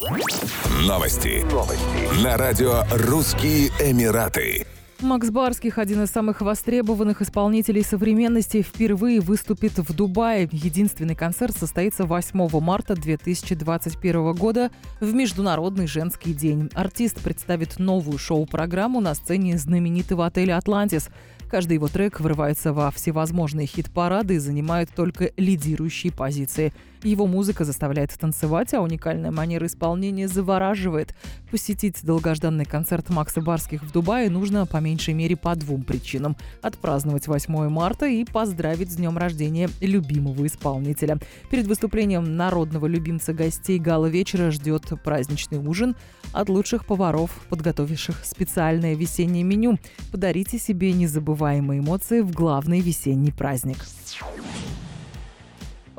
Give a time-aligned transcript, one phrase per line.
[0.00, 1.44] Новости.
[1.52, 2.24] Новости.
[2.24, 4.66] На радио «Русские Эмираты».
[5.02, 10.48] Макс Барских, один из самых востребованных исполнителей современности, впервые выступит в Дубае.
[10.52, 16.70] Единственный концерт состоится 8 марта 2021 года в Международный женский день.
[16.72, 21.10] Артист представит новую шоу-программу на сцене знаменитого отеля «Атлантис».
[21.50, 26.72] Каждый его трек врывается во всевозможные хит-парады и занимает только лидирующие позиции.
[27.02, 31.14] Его музыка заставляет танцевать, а уникальная манера исполнения завораживает.
[31.50, 36.36] Посетить долгожданный концерт Макса Барских в Дубае нужно по меньшей мере по двум причинам.
[36.60, 41.18] Отпраздновать 8 марта и поздравить с днем рождения любимого исполнителя.
[41.50, 45.96] Перед выступлением народного любимца гостей гала вечера ждет праздничный ужин
[46.32, 49.78] от лучших поваров, подготовивших специальное весеннее меню.
[50.12, 50.92] Подарите себе
[51.40, 53.78] незабываемые эмоции в главный весенний праздник.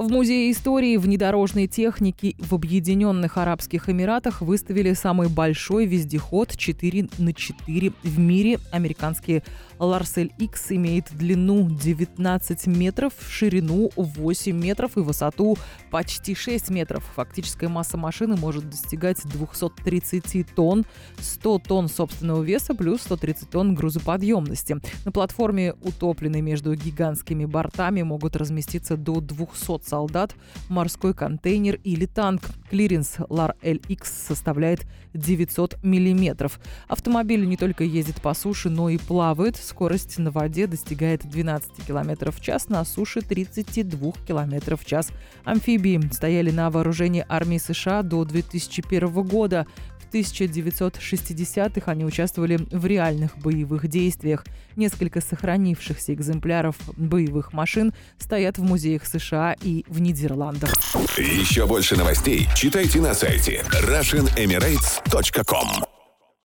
[0.02, 7.34] В Музее истории внедорожной техники в Объединенных Арабских Эмиратах выставили самый большой вездеход 4 на
[7.34, 8.58] 4 в мире.
[8.72, 9.44] Американский
[9.78, 15.56] Ларсель X имеет длину 19 метров, ширину 8 метров и высоту
[15.92, 17.04] почти 6 метров.
[17.16, 20.84] Фактическая масса машины может достигать 230 тонн,
[21.20, 24.78] 100 тонн собственного веса плюс 130 тонн грузоподъемности.
[25.06, 30.36] На платформе, утопленной между гигантскими бортами, могут разместиться до 200 солдат,
[30.70, 32.44] морской контейнер или танк.
[32.72, 36.58] Клиренс Лар LX составляет 900 миллиметров.
[36.88, 39.58] Автомобиль не только ездит по суше, но и плавает.
[39.58, 45.10] Скорость на воде достигает 12 км в час, на суше 32 км в час.
[45.44, 49.68] Амфибии стояли на вооружении армии США до 2001 года.
[50.12, 54.46] 1960-х они участвовали в реальных боевых действиях.
[54.76, 60.74] Несколько сохранившихся экземпляров боевых машин стоят в музеях США и в Нидерландах.
[61.18, 65.91] Еще больше новостей читайте на сайте RussianEmirates.com